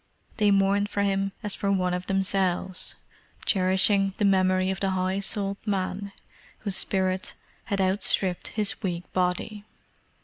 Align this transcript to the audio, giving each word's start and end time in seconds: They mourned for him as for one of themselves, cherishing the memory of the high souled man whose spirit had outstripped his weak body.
They 0.37 0.49
mourned 0.49 0.89
for 0.89 1.03
him 1.03 1.31
as 1.43 1.53
for 1.53 1.71
one 1.71 1.93
of 1.93 2.07
themselves, 2.07 2.95
cherishing 3.45 4.15
the 4.17 4.25
memory 4.25 4.71
of 4.71 4.79
the 4.79 4.89
high 4.89 5.19
souled 5.19 5.57
man 5.63 6.11
whose 6.61 6.75
spirit 6.75 7.35
had 7.65 7.79
outstripped 7.79 8.47
his 8.47 8.81
weak 8.81 9.13
body. 9.13 9.63